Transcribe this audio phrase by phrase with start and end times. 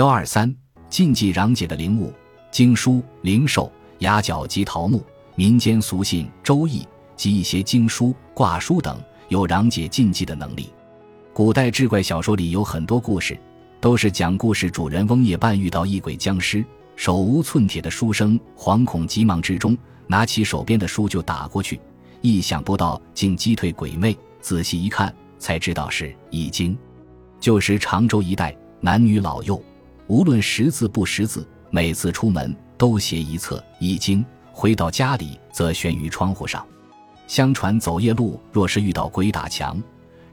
[0.00, 0.50] 幺二三
[0.88, 2.10] 禁忌攘解的灵物、
[2.50, 6.80] 经书、灵兽、牙角及桃木，民间俗信《周易》
[7.16, 10.70] 及一些经书、卦书等有攘解禁忌的能力。
[11.34, 13.38] 古代志怪小说里有很多故事，
[13.78, 16.64] 都是讲故事主人翁夜半遇到异鬼僵尸，
[16.96, 19.76] 手无寸铁的书生惶恐急忙之中，
[20.06, 21.78] 拿起手边的书就打过去，
[22.22, 24.16] 意想不到竟击退鬼魅。
[24.40, 26.72] 仔细一看，才知道是《易经》。
[27.38, 29.62] 旧时常州一带，男女老幼。
[30.10, 34.18] 无论识字不识字，每次出门都携一册《易经》，
[34.50, 36.66] 回到家里则悬于窗户上。
[37.28, 39.80] 相传走夜路，若是遇到鬼打墙，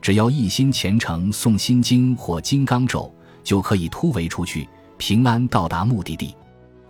[0.02, 3.02] 只要一心虔诚诵《心经》或《金刚咒》，
[3.44, 6.34] 就可以突围出去，平安到达目的地。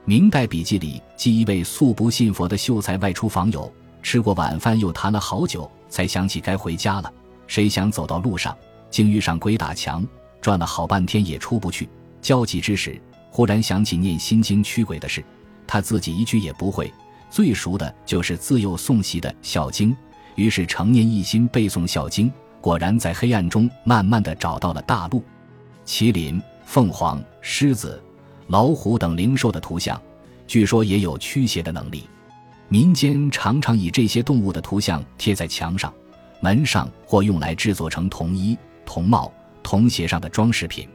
[0.05, 3.69] 明代笔记里记一位素不信佛的秀才外出访友，
[4.01, 7.13] 吃过晚饭又谈了好久，才想起该回家了。
[7.47, 8.57] 谁想走到路上，
[8.89, 10.07] 竟遇上鬼打墙，
[10.39, 11.89] 转了好半天也出不去。
[12.27, 15.23] 焦急之时，忽然想起念心经驱鬼的事，
[15.65, 16.91] 他自己一句也不会，
[17.29, 19.91] 最熟的就是自幼诵习的《孝经》，
[20.35, 25.23] 于是成念一心背诵《孝经》，果然在黑暗中慢慢的找到了大路。
[25.85, 28.03] 麒麟、凤凰、狮子、
[28.47, 29.97] 老虎等灵兽的图像，
[30.45, 32.09] 据说也有驱邪的能力。
[32.67, 35.93] 民间常常以这些动物的图像贴在墙上、
[36.41, 39.31] 门上，或用来制作成铜衣、铜帽、
[39.63, 40.89] 铜鞋上的装饰品。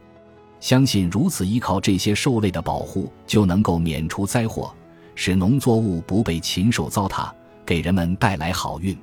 [0.62, 4.72] 相信如此依靠这些兽类的保护，就能够免除灾祸，
[5.16, 7.28] 使农作物不被禽兽糟蹋，
[7.66, 8.96] 给人们带来好运。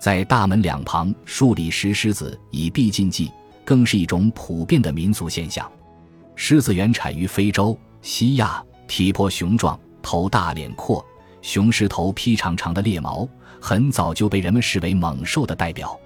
[0.00, 3.30] 在大门两旁树立石狮子以避禁忌，
[3.64, 5.70] 更是一种普遍的民俗现象。
[6.34, 11.06] 狮子原产于非洲、西亚，体魄雄壮，头大脸阔，
[11.42, 13.26] 雄狮头披长长的猎毛，
[13.60, 15.96] 很早就被人们视为猛兽的代表。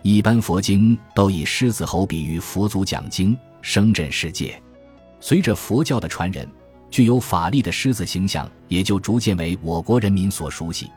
[0.00, 3.36] 一般佛经都以狮子吼比喻佛祖讲经。
[3.62, 4.60] 声震世界，
[5.20, 6.48] 随着佛教的传人，
[6.90, 10.90] 具有法力的狮子形象也就逐渐为我国人民所熟悉，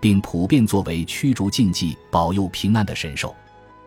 [0.00, 3.34] 并普遍作为驱逐禁忌、保佑平安的神兽。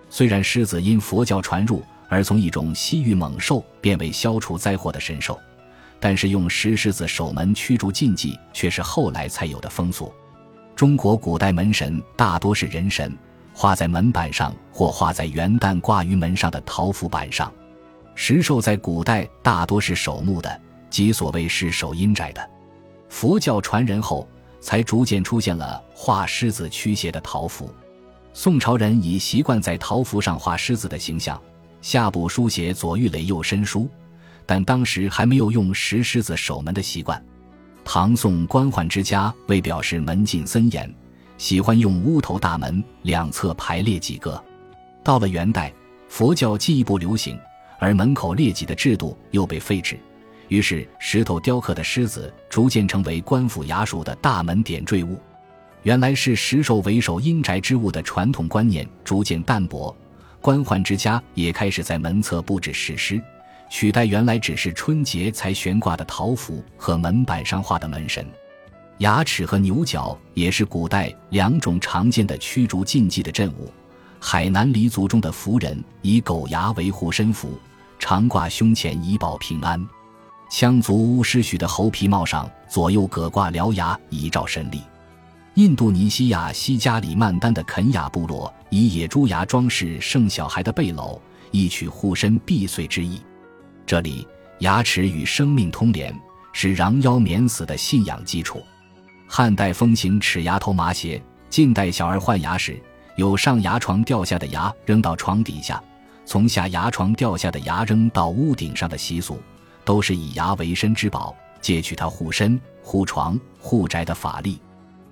[0.10, 5.40] 虽然狮子因佛教传入而从一种西域猛兽变为消除灾祸的神兽，
[6.00, 10.12] 但是用石狮子守门驱逐禁忌却是后来才有的风俗。
[10.76, 13.16] 中国古代门神大多是人神，
[13.54, 17.52] 画在门板上或画在元旦挂于门上的桃符板上。
[18.16, 22.50] 石兽在古代大多是守墓的，即所谓是守阴宅的。
[23.10, 24.28] 佛教传人后，
[24.60, 27.74] 才逐渐出现了画狮子驱邪的桃符。
[28.34, 31.42] 宋朝人已习惯在桃符上画狮子的形象，
[31.82, 33.90] 下部书写左玉垒右申书，
[34.46, 37.22] 但当时还没有用石狮子守门的习惯。
[37.84, 40.94] 唐宋官宦之家为表示门禁森严，
[41.38, 44.42] 喜欢用乌头大门两侧排列几个。
[45.04, 45.74] 到了元代，
[46.08, 47.38] 佛教进一步流行。
[47.82, 49.98] 而门口列几的制度又被废止，
[50.50, 55.20] 于是石头雕刻的狮子逐渐成为官府衙署的大门点缀物。
[55.82, 59.96] 原来是石兽为首阴宅之物的传统观念逐渐淡薄，
[60.40, 63.20] 官宦之家也开始在门侧布置石狮，
[63.68, 68.24] 取代原来只是春节才悬挂的桃符和门板上画的门神。
[69.00, 73.74] 牙齿和牛角也是古代两种常见的驱逐禁忌的镇物。
[74.20, 77.60] 海南黎族中的符人以狗牙为护身符。
[78.02, 79.80] 常挂胸前以保平安，
[80.50, 84.82] 羌族巫师许的猴皮帽上左右各挂獠牙以照神力。
[85.54, 93.22] 印度尼西亚西加里曼丹的肯雅部落以野猪牙装饰生小孩的背篓，一取护身避祟之意。
[93.86, 94.28] 这里
[94.60, 96.12] 牙齿与生命通连，
[96.54, 98.64] 是攘妖免死的信仰基础。
[99.28, 102.82] 汉代风行齿牙头麻鞋，近代小儿换牙时，
[103.16, 105.82] 有上牙床掉下的牙扔到床底下。
[106.26, 109.42] 从下牙床掉下的牙扔到屋顶上的习俗，
[109.84, 114.60] 都是以牙为身之宝，借取它护身、护床、护宅的法力。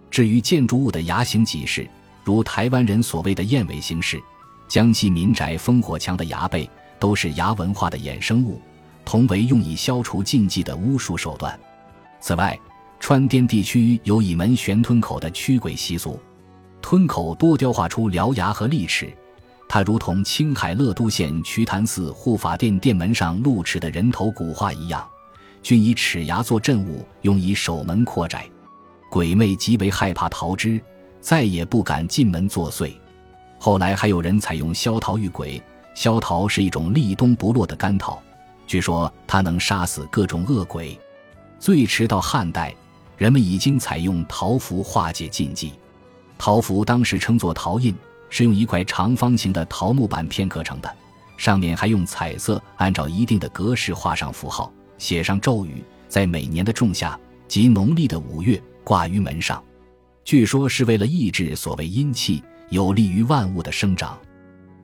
[0.10, 1.88] 至于建筑物的牙形几式，
[2.24, 4.22] 如台湾人所谓的燕尾形式，
[4.68, 6.70] 江西民宅烽火墙的牙背，
[7.00, 8.62] 都是牙文化的衍生物，
[9.04, 11.60] 同为用以消除禁忌的巫术手段。
[12.22, 12.58] 此外，
[13.00, 16.20] 川滇地区有以门悬吞口的驱鬼习俗，
[16.82, 19.12] 吞口多雕画出獠牙和利齿。
[19.72, 25.08] 它如同青海乐都县瞿昙寺护法殿殿门上鹿齿的人头骨画一样，
[25.62, 28.50] 均以齿牙做镇物，用以守门扩宅。
[29.12, 30.82] 鬼魅极为害怕桃枝，
[31.22, 32.92] 再也不敢进门作祟。
[33.60, 35.62] 后来还有人采用削桃遇鬼。
[35.94, 38.20] 削桃是一种立冬不落的干桃，
[38.66, 40.98] 据说它能杀死各种恶鬼。
[41.60, 42.74] 最迟到汉代，
[43.18, 45.74] 人们已经采用桃符化解禁忌。
[46.38, 47.94] 桃符当时称作桃印。
[48.30, 50.96] 是用一块长方形的桃木板片刻成的，
[51.38, 59.64] 上面还用彩色按照一定的格式画上符号，写上咒语，在每年的仲夏及农历的五月挂于门上。
[60.24, 64.18] 据说是为了抑制所谓阴气，有利于万物的生长。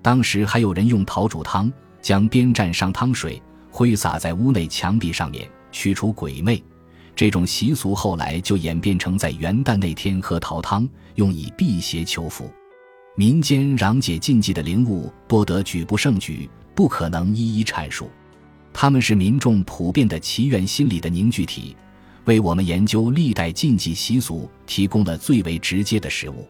[0.02, 1.72] 当时还有人用陶煮汤，
[2.02, 6.62] 将边蘸上汤水，挥洒在屋内墙壁上面，驱除鬼魅。
[7.16, 12.50] 这种习俗后来就演变成在元旦那天喝桃汤，用以辟邪求福。
[13.18, 18.10] 民间攘解禁忌的灵物多得举不胜举，不可能一一阐述。
[18.74, 21.78] 它们是民众普遍的祈愿心理的凝聚体，
[22.26, 26.46] 为我们研究历代禁忌习俗提供了最为直接的实物。